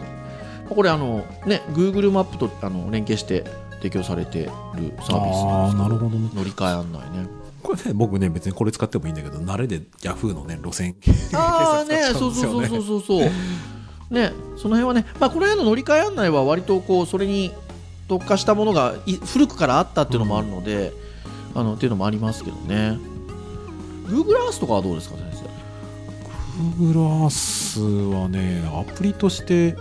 [0.69, 3.43] これあのね Google マップとあの連携して
[3.77, 6.29] 提供されてるサービスああなんなるほどね。
[6.33, 7.27] 乗り換え案内ね。
[7.61, 10.95] これね僕ね別にこれ使ってもいいんだけど慣れで Yahoo のね路線
[11.33, 13.31] ああね検そうそうそう索使っちゃうんですよねそうそうそう
[14.09, 17.53] ねその辺はねまあこの辺の乗り換え案内は割とこうそれに
[18.07, 20.93] 特化したものがい古くからあったっていうのもあるので、
[21.53, 22.97] あのっていうのもありますけどね。
[24.05, 25.49] Google Earth とかはどうですか先生
[26.79, 29.75] ？Google Earth はねアプリとして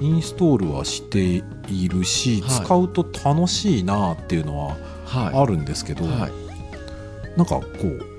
[0.00, 2.64] インストールはしているし、はい。
[2.64, 6.32] 使うと楽しいなっていうのははあるんですけど、い、はい、
[7.36, 8.17] なんかこう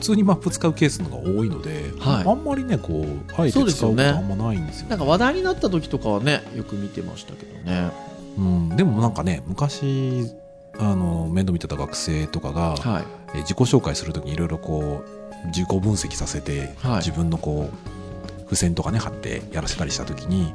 [0.00, 2.24] 普通にマップ使うケースのが多いので、はい。
[2.26, 7.90] あんまりねこうあえて使うことあんまないんですよなんか話題になった時とかはねよく見てましたけどね。
[8.38, 10.30] うん、でもなんかね昔
[10.78, 13.04] あの面倒見てた学生とかが、はい。
[13.34, 15.04] え自己紹介するときにいろいろこ
[15.44, 16.96] う自己分析させて、はい。
[16.96, 20.52] 自分のこう付箋とかね貼ってやらせたりしたときに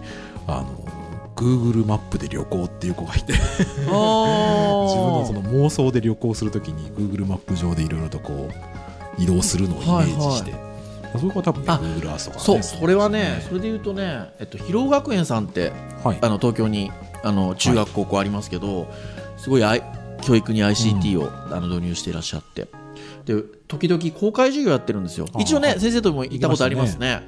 [0.47, 1.05] あの
[1.35, 3.33] Google マップで旅行っていう子がいて
[3.77, 8.84] 自分のその妄想で旅行するときに Google マップ上でいろいろとこう
[9.17, 10.53] 移動するのをイメージして、
[11.17, 15.71] それは多分ねあ Google Earth とか、ね、そうそれはねそそうれで言うとね、えっと、広尾学園さんって
[16.05, 16.19] はい。
[16.21, 16.91] あの東京に
[17.23, 18.87] あの中学高校ありますけど、
[19.37, 19.81] すごい、I、
[20.21, 22.67] 教育に ICT を、あの導入していらっしゃって。
[23.25, 25.25] で時々公開授業やってるんですよ。
[25.39, 25.79] 一応ね、はい。
[25.79, 27.23] 先生とも行ったことありますね。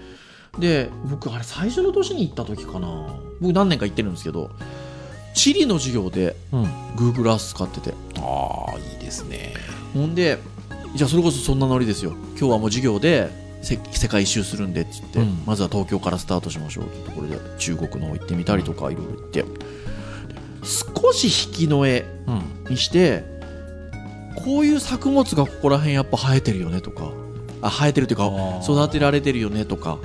[0.60, 2.88] で僕あれ最初の年に行った時かな。
[3.42, 4.50] 僕何年か行ってるんですけど
[5.34, 6.64] 地理の授業でうん、
[6.96, 7.94] Google Earth 使ってて。
[8.20, 9.54] ああいいですね。
[9.96, 10.38] ほんで
[10.96, 12.12] じゃあそれこそそんなノリですよ。
[12.38, 13.30] 今日はもう授業で
[13.62, 15.44] せ世界一周するんでっつって、うん。
[15.46, 19.46] まずは東京からスタートしましょうってところで中国の方行ってみたりとかいろいろ行って。
[20.64, 23.24] 少し引きの絵うんにして
[24.44, 27.12] こういう作物がここら辺やっぱ生えてるよねとか
[27.62, 28.30] あ生えてるというか
[28.64, 30.00] 育てられてるよねとか。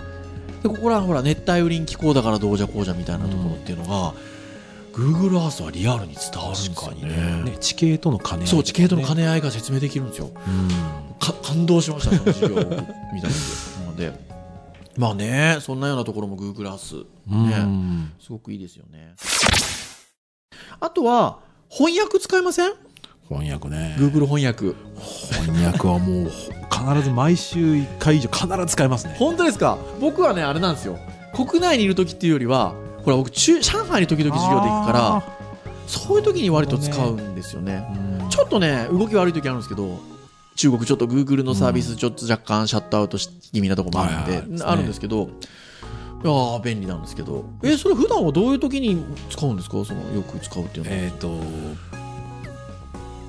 [0.62, 4.14] でここらほら熱帯雨林気候だからどうじゃこうじゃみたいなところっていうのが、
[4.93, 7.43] Google Earth はリアルに伝わるんですよ確かにね。
[7.53, 8.49] ね地形との兼ね合い。
[8.49, 10.31] そう地形との兼ねね合いが説明できるんですよ。
[11.43, 12.59] 感動しましたその授業を
[13.15, 13.35] 見た時
[13.81, 14.13] なので
[14.97, 18.13] まあねそんなようなところも Google Earth ねうん。
[18.21, 19.15] すごくいいですよね。
[20.81, 22.73] あとは翻訳使いません？
[23.29, 23.97] 翻訳ね。
[23.99, 24.75] Google 翻訳。
[25.41, 26.31] 翻訳はもう
[26.71, 29.15] 必ず毎週1回以上必ず使いますね。
[29.19, 29.79] 本当ですか？
[30.01, 30.99] 僕はねあれなんですよ。
[31.35, 35.23] 国内にいる時っていうよりはほら僕中上海に時々授業で行くから
[35.87, 37.87] そういう時に割と使うんですよね。
[38.23, 38.29] うん。
[38.31, 39.99] ちょっとね動き悪い時あるんですけど
[40.57, 44.51] 中国ちょっと Google のサービスちょっと若干シャットアウトし気味なとこもあるんで、はいはい。
[44.51, 47.45] はいあるんですけどいやー便利なんですけど。
[47.65, 49.85] えそれ普段はどういう時に使うんですか？
[49.85, 51.41] そのよく使うっていうのは、えっ、と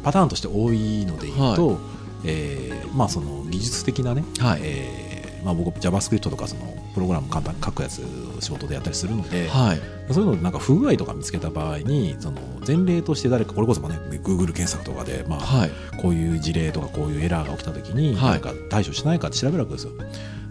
[0.03, 1.79] パターンとして多いので言うと、
[2.23, 4.59] えーまあその技術的なね、はい。
[4.63, 8.01] えーまあ、僕 JavaScript とかそのプログラム簡単に書くやつ
[8.37, 10.13] を仕事でやったりするので、はい。
[10.13, 15.71] そういうのでなんか不具合とか見つけた場合にその前例として誰かこれこそもね Google 検索とかで、まあ、はい。
[16.01, 18.31] こういう事例とかこういうエラーが起きた時にはい。
[18.31, 19.91] なんか対処しないかって調べるわけですよ。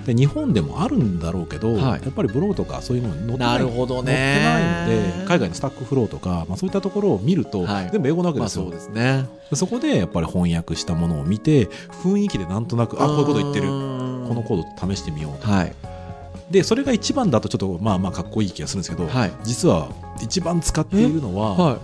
[0.07, 2.03] で日本でもあるんだろうけど、はい。
[2.03, 7.91] やっぱりブログとかそういうのに載ってなないるほど載ってねないので海外のスタックフローとか、まあ、そういったところを見ると、はい。
[7.93, 9.27] 全部英語なわけまあですよ、そうですね。
[9.51, 11.67] でそこでやっぱり翻訳したものを見て
[12.03, 13.69] 雰囲気でなんとなくあこういうこと言ってる。
[13.69, 15.75] ここのコード試してみようとはい
[16.53, 19.33] でそれが一番だとちょっとまあまあかっこいい気がするんですけど、はい。
[19.43, 19.89] 実は
[20.21, 21.79] 一番使っているのは、はい。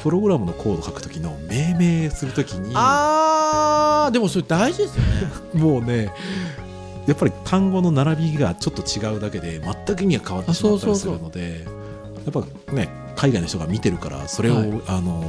[0.00, 5.10] プログラムのコード書くときの命名するときにあーでもそれ大事ですよね。
[5.54, 6.12] もうね
[7.06, 11.64] やっぱり単語の並びがちょっと違うだけで全く意味が変わってしまったりするので
[12.24, 14.72] やっぱね海外の人が見てるからそれを、はい。
[14.86, 15.24] あの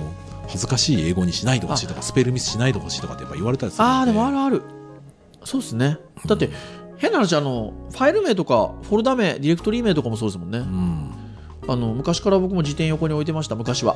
[0.47, 4.61] 恥ずかしい英語にしないでほしいとかスペルミスしないでほしいとかってやっぱ言われたりするああでもあるある。
[5.43, 5.97] そうですね。
[6.25, 6.49] だって
[6.97, 11.11] 変な話あのファイル名とかフォルダ名ディレクトリー名とかもそうですもんね、うん。
[11.67, 13.55] あの昔から僕も辞典横に置いてました。
[13.55, 13.95] 昔は。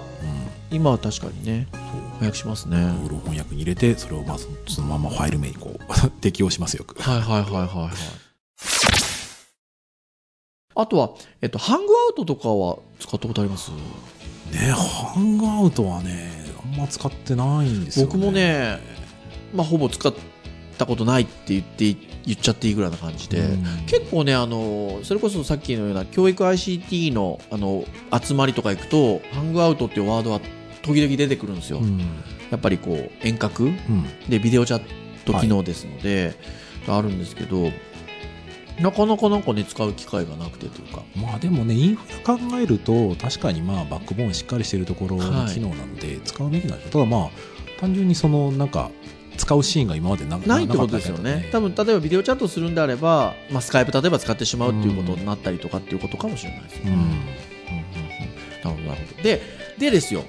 [0.71, 1.67] 今は確かにね
[2.19, 2.77] 翻訳しますね。
[2.77, 7.01] Google 翻訳に入れてそれをまあそそのままファイル名にこう 適用しますよく。
[7.01, 7.91] はいはいはいはいはい。
[10.75, 13.71] あとは、えっと、ハングアウトとかは使ったことあります？
[14.51, 16.31] ねハングアウトはね
[16.63, 18.79] あんま使ってないんですよ、ね、僕もね
[19.53, 20.13] まあほぼ使っ
[20.79, 23.85] たことないって言って言っちゃっていいぐらいな感じで、うん。
[23.85, 27.83] 結構ねあのそれこそさっきのような教育 ICT のあの
[28.19, 30.39] 集まりとか行くとハングアウトっていうワードは
[30.81, 31.99] 時々出てくるんですよ、うん。
[32.49, 34.05] やっぱりこう遠隔うん。
[34.29, 34.83] でビデオチャッ
[35.25, 36.35] ト機能ですので、
[36.87, 37.71] あるんですけど
[38.79, 41.03] なかなかなんかね使う機会がなくてというか。
[41.15, 47.29] まあでもねインフラ考えると確かにまあバックボーンしっかりしているところのはい機能なので使うべきなんでしょうただまあ
[47.79, 48.91] 単純にそのなんか
[49.39, 51.49] 使うシーンが今までなないってことですよね。
[51.51, 56.97] 多分例えばビデオチャットするんであれば、まあ、スカイプ例えば使ってしまうっていうことになったりとかっていうことかもしれないですよね、うん。
[56.97, 57.15] うんうんうん。
[57.15, 57.23] な
[58.63, 59.23] るほどなるほど。
[59.23, 59.41] で
[59.79, 60.23] でですよ。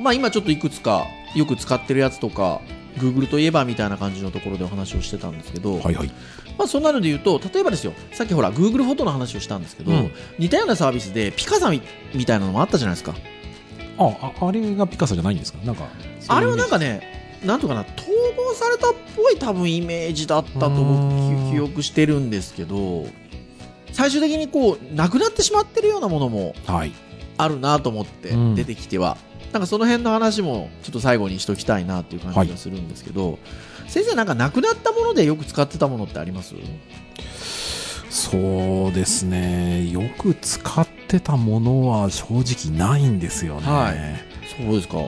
[0.00, 2.60] まあ今ちょっといくつかよく使ってるやつとか
[2.96, 6.10] Google といえばみたいな感じのところでお話をしてたんですけど、はいはい。
[6.58, 7.92] まあ、そんなので言うと例えばですよ。
[8.12, 10.10] さっきほら Google フォトの話をしたんですけど、うん。
[10.38, 11.82] 似たようなサービスでピカサみ
[12.14, 13.14] みたいなのもあったじゃないですか。
[13.98, 15.58] あああれがピカソじゃないんですか？
[15.64, 15.84] なんか
[16.28, 21.50] あれはなんかねなんとかな統合されたっぽい多分イメージだったと僕うん。
[21.50, 23.06] 記記憶してるんですけど
[23.92, 26.92] 最終的にこうなくなってしまってるようなものもはい。
[27.38, 28.54] あるなと思ってうん。
[28.54, 29.16] 出てきては、
[29.52, 33.38] なんかその辺の話もちょっと最後にしときたいなっていう感じがするんですけど、
[33.88, 36.54] 先生なんかなくなったものでよく使ってたものってあります？
[38.10, 39.88] そうですね。
[39.90, 42.26] よく使ってたものは正
[42.70, 43.96] 直ないんですよね、はい。
[44.62, 44.98] そうですか。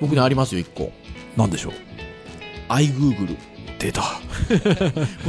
[0.00, 0.92] 僕ねありますよ1個。
[1.36, 1.72] なんでしょう？
[2.76, 3.36] iGoogle
[3.78, 4.02] 出た。
[4.02, 4.08] こ
[4.50, 4.56] れ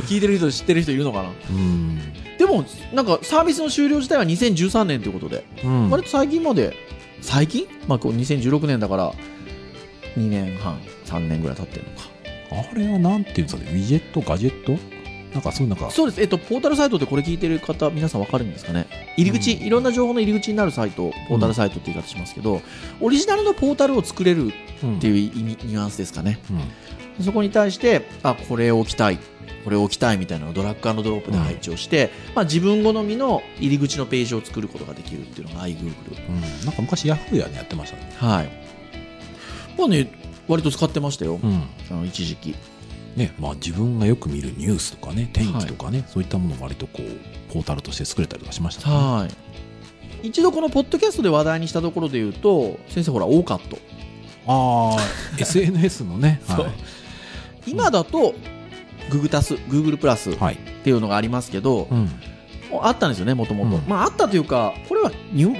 [0.08, 1.29] 聞いてる人知ってる人いるのかな？
[1.49, 1.99] うん、
[2.38, 5.45] でもなんかサービスの終了自体は2013年ということで。
[5.63, 5.89] うん。
[5.89, 6.73] 割と最近まで？
[7.21, 7.65] 最近？
[7.88, 9.13] まあこう2016年だから
[10.17, 12.69] 2年半3年ぐらい経ってるのか。
[12.71, 13.71] あれはなんていうんですかね？
[13.71, 14.77] ウィジェットガジェット？
[15.34, 15.91] なんかそういうなんか。
[15.91, 18.88] そうです、えっと、ポータルサイトでこれ聞いてる方皆さん分かるんですかね？
[19.17, 19.63] 入り口、うん。
[19.65, 22.62] いろんな情報の入り口になるサイトポータルサイトって言い方しますけど、
[23.01, 24.51] オリジナルのポータルを作れるっ
[25.01, 26.39] ていう意味ニュアンスですかね。
[26.49, 26.60] うん
[27.21, 29.19] そこに対してあこれを置きたい
[29.63, 38.13] これを置きたいみたいなのをドラッグドロップで配置をして、まあ、自分好みの入り口のページを作ることができるっていうのが iGoogle うん、なんか昔ヤフーやねやってましたね。
[38.17, 38.49] はい。
[39.75, 40.08] まあね
[40.47, 41.63] 割と使ってましたよ、うん。
[41.89, 42.56] あの一時期。
[43.15, 48.95] ねまあ、自分がよく見るニュースとかね天気とかね、そういったものを割とこうポータルとして作れたりとかしましたね。
[48.95, 49.28] は
[50.21, 50.28] い。
[50.28, 53.78] 一度このポッドキャストで話題にしたところで言うと先生ほらオーカット。
[54.47, 56.71] ああ SNS のねそう
[57.67, 58.36] 今だと
[59.10, 62.10] Google タス Google プラスっはい、ていうのがありますけど、うん。
[62.82, 63.75] あったんですよねもともと。
[63.78, 63.84] うん。
[63.88, 65.12] まああったというかこれは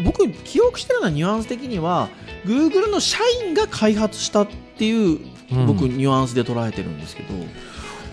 [0.04, 2.10] 僕記憶してるのはニュアンス的には
[2.46, 5.20] Google の社員が開発したっていう
[5.52, 5.66] うん。
[5.68, 7.30] 僕ニュアンスで捉えてるんですけど、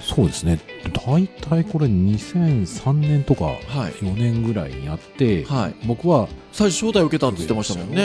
[0.03, 0.59] そうですね。
[1.07, 3.59] 大体これ2003年とかはい。
[4.03, 5.75] 4年ぐらいにあって、はい。
[5.87, 7.97] 僕は最初招待を受けたって言ってましたもんね。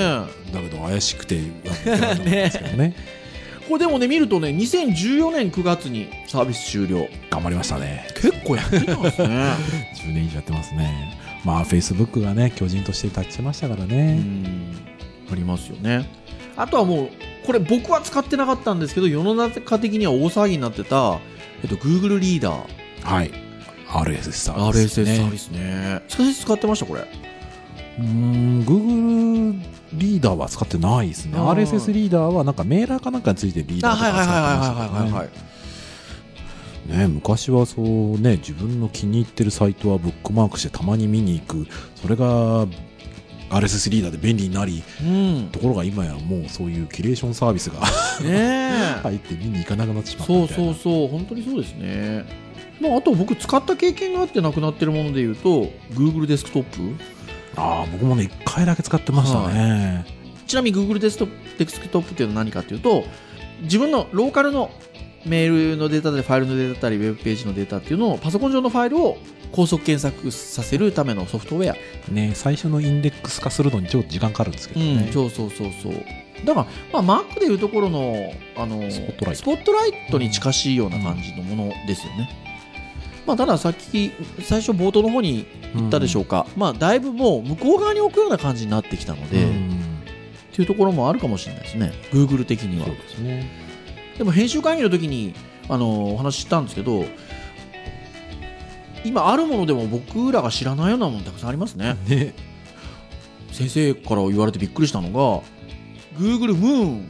[0.54, 1.84] だけど怪しくてんです
[2.60, 2.95] けどね
[3.67, 7.08] これでもね見るとね2014年9月にサービス終了。
[7.30, 8.08] 頑張りましたね。
[8.15, 9.27] 結構やってたんですね。
[9.95, 11.17] 10年以上やってますね。
[11.43, 14.75] まあフェイスブックがね巨人として立ちてましたからうね、ん。
[15.32, 16.10] ありますよね。
[16.56, 17.10] あとはもう
[17.45, 21.19] これ僕は使ってなかったんですけど世の中的には大騒ぎになってた、
[21.63, 22.65] えっと、Google リーダー
[23.03, 23.32] はい
[23.89, 26.01] RSS サービス、RSS ね、サービスね。
[26.34, 27.06] 使ってましたこれ
[28.00, 29.62] うーん Google
[29.94, 31.38] リーダーは使ってないですね。
[31.38, 35.32] RSS リーダーはなんかメーラーかなんかについてリーダーとか使ってまし
[36.88, 36.98] たね。
[37.00, 41.68] ね昔はそうね自分の気に入ってるサイトはブックマークしてたまに見に行く。
[41.96, 42.68] それが
[43.50, 45.50] RSS リーダーで便利になりうん。
[45.52, 47.80] ところが今やもうそういうキュレーションサービスが
[49.04, 51.08] 入って見に行かなくなってしまったそうそうそう。
[51.08, 52.26] 本当にそうですね。
[52.80, 56.96] まあ、あと僕使った経験があってなくなってるものでいうと Google デスクトップ
[57.58, 60.06] ああ僕もね1回だけ使ってましたね、
[60.46, 63.04] ちなみに Google デスクトップデスクトップっていうのは何かっていうと
[63.63, 64.70] 自分のローカルの
[65.26, 69.17] メールのデータでファイルのデータだったりウェブページのデータっていうのをパソコン上のファイルを
[69.52, 75.93] 高速検索させるためのソフトウェア、ね最初のインデックス化するのにちょっと時間かかるんですけどね、そうそうそうそう。
[76.46, 79.41] だから、まあ、Mac でいうところのあのスポットライト。
[79.41, 82.30] スポットライトに近しいような感じのものですよね、
[83.28, 89.78] まあ、たださっき最初冒頭の方に言ったでしょうか、まあ、だいぶもう向こう側に置くような感じになってきたので、うん。
[90.54, 91.92] っていうところもあるかもしれないですね。
[92.12, 92.88] Google 的には。
[92.88, 93.52] そうですね。
[94.18, 95.36] でも編集会議の時に
[95.70, 97.06] あのお話ししたんですけど
[99.04, 101.96] 今あるものでも僕らが知らないようなものたくさんありますね。
[102.08, 102.34] ね。
[103.52, 105.44] 先生から言われてびっくりしたのが
[106.18, 107.10] Google ムーン。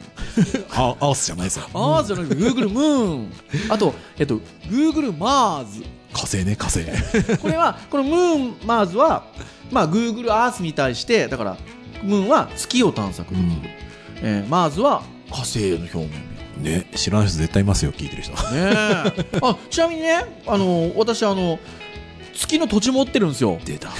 [0.70, 1.64] あアースじゃないですよ。
[1.72, 3.30] あーじゃなくて Google ムーン。
[3.70, 5.82] あと、えっと、Google マーズ
[6.18, 6.84] 火星ね火星。
[7.38, 9.24] これはこのムーンマーズは、
[9.70, 11.56] まあ、Google アースに対してだから
[12.02, 13.34] ムーンは月を探索。
[13.34, 13.50] できる、
[14.22, 16.10] えーマーズは火星の表面。
[16.58, 18.32] ね知らない人絶対いますよ聞いてる人。
[18.32, 19.38] ねえ。
[19.42, 21.58] あちなみにねあの私あの
[22.34, 23.58] 月の土地持ってるんですよ。
[23.64, 23.90] 出た。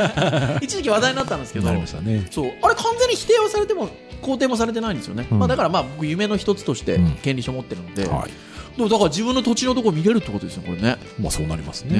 [0.60, 1.86] 一時期話題になったんですけどね。
[2.30, 2.52] そう。
[2.62, 3.88] あれ完全に否定はされても
[4.22, 5.38] 肯定もされてないんですよね、うん。
[5.38, 7.10] まあ、だからまあ僕夢の一つとしてうん。
[7.22, 8.30] 権利書持ってるので、はい
[8.78, 10.96] でもだから自分の土地のとこ見れるってことですよこれね。
[11.20, 11.98] まあそうなりますね。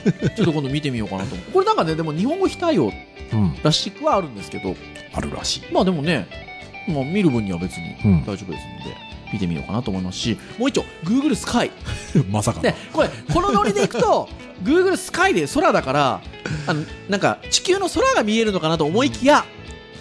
[0.34, 1.52] ちょっと今度見てみようかなと思う。
[1.52, 2.90] これなんかねでも日本語非対応
[3.32, 3.54] うん。
[3.62, 4.74] らしくはあるんですけど。
[5.12, 5.72] あるらしい。
[5.72, 6.26] まあでもね、
[6.88, 8.20] まあ、見る分には別にうん。
[8.22, 8.96] 大丈夫ですので、
[9.30, 11.70] 見てみようかなと思いますしもう一丁 Google スカイ
[12.30, 12.62] まさかの。
[12.62, 14.28] でこれこのノリでいくと
[14.64, 16.20] Google スカイで空だから
[16.66, 19.44] あのなんか地球の空が見えるのかなと思いきや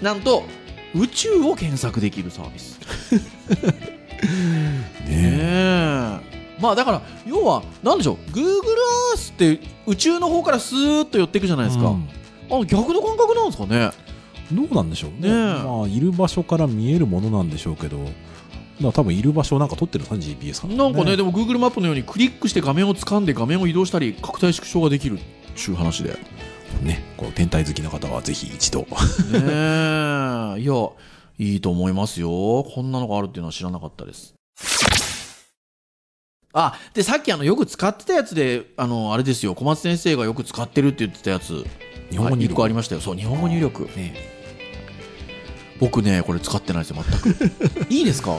[0.02, 0.46] なんと
[0.96, 2.80] 宇宙を検索できるサービス
[6.62, 8.44] まあだから要はなんでしょう Google
[9.16, 12.10] Earth って宇宙の方からスーッと寄っていくじゃないですか、うん。
[12.52, 13.92] あ逆の感覚なんですかね。
[14.52, 15.12] どうなんでしょう。
[15.22, 15.64] ねねえ。
[15.64, 18.00] まあいる場所から見えるものなんでしょうけど
[18.82, 25.22] だ多分いる場所をなんか撮ってるんですかね GPS からなんかねでも Google マップのようにクリックして画面を掴んで画面を移動したり拡大縮小ができるっ
[25.56, 26.12] ていう話で。
[26.12, 26.18] ね
[26.84, 28.86] ねこう天体好きな方はぜひ一度。
[29.34, 30.62] え。
[30.62, 30.74] いや
[31.40, 32.30] いいと思いますよ。
[32.30, 34.36] こんなのがあるっていうのは知らなかったです
[36.54, 39.54] あでさっきあのよく使ってたやつであのあれですよ。
[39.56, 41.64] 小松先生がよく使ってるって言ってたやつ。
[42.10, 43.02] 日本語入1個あり力ましたよ。
[43.02, 43.84] そう日本語入力。
[43.96, 44.16] ね。
[45.80, 47.86] 僕ねこれ使ってないですよ全く。
[47.94, 48.38] いいですか？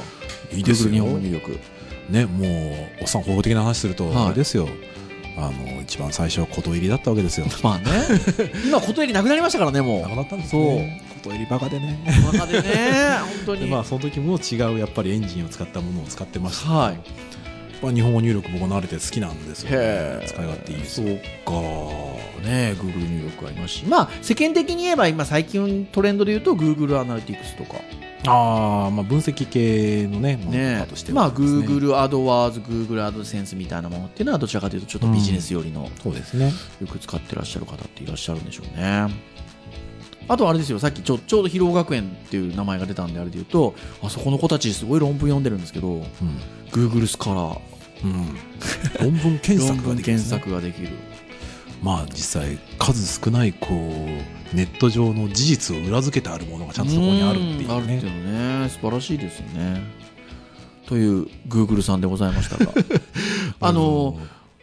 [0.52, 0.92] いいですよ。
[0.92, 1.58] 日本語入力。
[2.10, 2.46] ねも
[3.00, 4.26] うおっさん方法的な話するとはい。
[4.26, 4.68] あれですよ。
[5.36, 7.46] あの一番最初は琴入りだったわけですよ。
[7.62, 7.84] まあね。
[8.66, 10.62] 今こと入りなくなりましたからねもなくなったんですそう。
[10.62, 12.00] ね琴入りバカでね。
[12.30, 16.70] うバカでね本当に、 でまあその時も違うやっぱりエンジンを使ったものを使ってました。
[16.72, 17.00] はい
[17.82, 21.52] まあ日本語入力僕は慣れて好きなんですよ、へえ使い勝手いいですそようか
[22.46, 23.84] ね Google 入力ありますし。
[23.84, 27.80] まあ世間的に言えば今最近トレンドで言うと Google アナリティクスとか。
[28.26, 31.66] ああまあ分析系のねねとしてまあはですね。
[31.66, 36.52] Google AdWords Google AdSense みたいなものっていうのはどちらかというとちょっとビジネス寄りのそうですね。
[36.82, 39.08] よく使ってらっしゃる方っていらっしゃるんでしょうね。
[40.28, 46.04] あとあれですよさっきちょちょうど広尾学園っていう名前が出たんであれで言うとあそこの子たちすごい論文読んでるんですけどうん。
[46.70, 47.58] Google スカラー
[48.04, 48.12] うん、
[49.00, 50.16] 論文検論索ができる。
[50.16, 50.88] ね索ができる。
[51.82, 57.70] まあ実際数少ないこうネット上の事実を裏付けてあるものがちゃんとそこにあるっていうん。
[57.70, 58.68] あるっていうね。
[58.68, 59.82] 素晴らしいですよね。
[60.86, 62.72] という Google さんでございましたが。
[63.60, 64.18] あの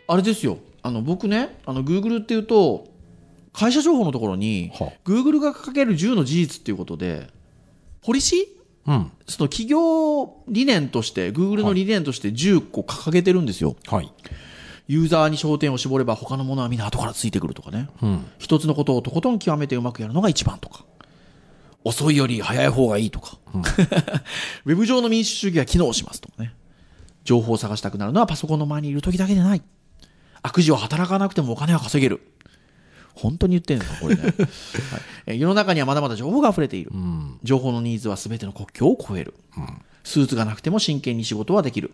[0.08, 0.60] あれですよ。
[0.84, 2.88] あの僕ねあの Google っていうと
[3.52, 7.28] 会社情報のところには Google が掲げる10の事実っていうことで
[8.02, 8.57] ポリシー
[8.88, 13.76] うんその企業理念として、Google の理念として10個掲げてるんですよ。
[13.88, 14.12] はい
[14.88, 17.90] ユーザーに焦点を絞れば他のものはみんな後からついてくるとかね。
[18.02, 20.86] うん一つのことをとことん極めてうまくやるのが一番とか。
[21.84, 23.38] 遅いより早い方がいいとか。
[23.54, 23.62] うん
[24.66, 26.54] ウェブ上の民主主義が機能しますとかね。
[27.26, 29.62] 情報を探したくなるのはパソコンの前にいる時だけでない。
[30.42, 32.22] 悪事を働かなくてもお金は稼げる。
[33.18, 34.34] 本当に言ってるのか、これね、 はい
[35.28, 36.92] えー世の中にはまだまだ情報が溢れている。
[36.94, 39.34] うん情報のニーズは全ての国境を超える。
[39.58, 41.94] うんスーツがなくても真剣に仕事はできる。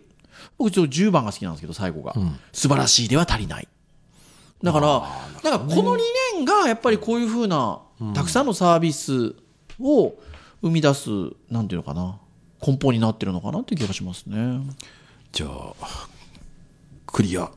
[0.58, 2.14] 僕ちょっと10番が好きなんですけど、最後が。
[2.16, 3.68] うん素晴らしいでは足りない。
[4.62, 6.04] だから、なんかこの理
[6.36, 7.80] 念がやっぱりこういうふうな、
[8.14, 9.36] たくさんのサービス
[9.80, 10.14] を
[10.62, 11.10] 生み出す、
[11.50, 12.18] なんていうのかな、
[12.66, 14.62] 根本になってるのかなっていう気がしますね。
[15.34, 16.08] じゃあ
[17.08, 17.52] クリア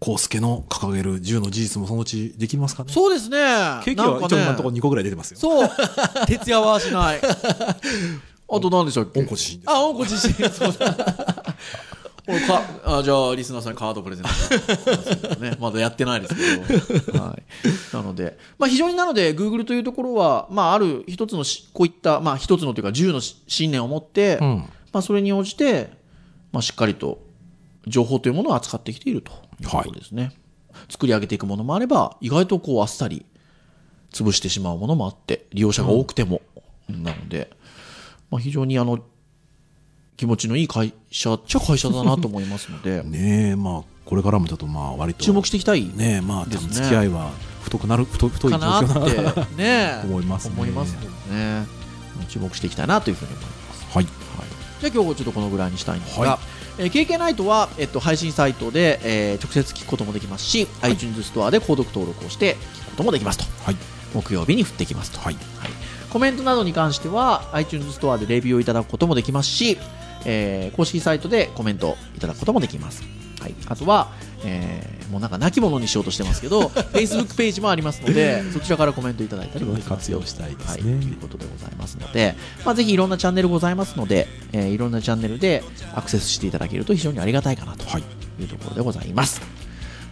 [0.00, 2.92] コウスケの掲げる10の事実もそのうちできますかね？
[2.92, 3.36] そうですね。
[3.84, 5.38] ケーキは一応今のところ2個ぐらい出てますよ。
[5.38, 5.68] そう。
[6.26, 7.20] 徹夜はしない。
[8.52, 9.20] あと何でしたっけ？
[9.20, 10.32] 温故知新ですあ、温故知新。
[10.50, 11.54] そうだ。
[12.38, 14.26] かあじゃあリスナーさんにカードプレゼン
[15.34, 24.56] トね まだやってないですけど、はい、なので、まあ、非常になので Google というところは、まあ、ある一つのしこういった、まあ、一つのというか10のし信念を持って、うん
[24.92, 25.90] まあ、それに応じて、
[26.52, 27.18] まあ、しっかりと
[27.86, 30.32] 情報というものを扱ってきているということですね、
[30.88, 33.24] 作り上げていくものもあれば意外とこうあっさり
[34.12, 36.42] 潰してしまうものもあって利用者が多くても、
[36.88, 37.50] なので、
[38.30, 38.98] まあ、非常にあの
[40.16, 43.02] 気持ちのいい会社っちゃ会社だなと思いますので。
[43.08, 45.24] ねえ、まあ、これからもちょっとまあ割と。
[45.24, 46.68] 注目していきたいねえ、まあ、多ですね。
[46.68, 47.30] 分付き合いは
[47.62, 50.54] 太くなる、太太いか状況なっなてね 思いますね。
[50.56, 50.92] 思います
[51.30, 51.66] ね。
[52.28, 53.86] 注目していきたいなというふうに思います。
[53.94, 54.04] はい。
[54.04, 63.44] じゃあ今日はちょっとこのぐらいにしたいんですが、はいえー KK ナイトは、えっと、配信サイトで、えー直接聞くこともできますし、iTunes ストアで購読登録をして聞くこともできますと。
[63.64, 63.76] はい。
[64.14, 65.18] 木曜日に降ってきますと。
[65.20, 65.34] はい。
[65.34, 65.44] はい、
[66.10, 69.78] コメントなどに関しては iTunes ストアでレビューをいただくこともできますし、
[70.24, 73.02] えー公式サイトでコメントいただくこともできます。
[73.40, 74.10] はい、あとは、
[74.44, 85.64] えーもうなんか亡き者にしようとしてますけど Facebook ページもありますのでそちらからコメントいただいたりも活用したいですはい、ねということでございますので、まあ、ぜひいろんなチャンネルございますので、えーいろんなチャンネルで
[85.96, 88.04] アクセスしていただけると非常にありがたいかなとはい。
[88.40, 89.40] いうところでございます。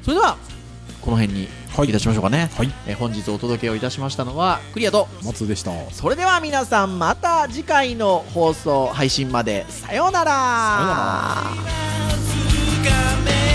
[0.03, 0.37] それでは
[1.01, 2.72] この辺にいたしましょうかね、はい。
[2.89, 5.70] えー本日お届けをいたしましたのはクリアと松でした。
[5.93, 11.79] それでは皆さんまた次回の放送配信までさようならさようなら
[12.85, 13.47] 「つかめ